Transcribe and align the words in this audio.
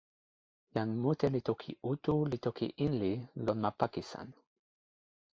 jan 0.75 0.91
mute 1.01 1.27
li 1.33 1.41
toki 1.49 1.71
Utu 1.91 2.15
li 2.31 2.37
toki 2.45 2.67
Inli 2.85 3.11
lon 3.45 3.57
ma 3.63 3.71
Pakisan. 3.79 4.27